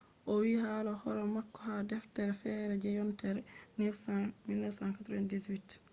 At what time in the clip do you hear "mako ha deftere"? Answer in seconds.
1.35-2.31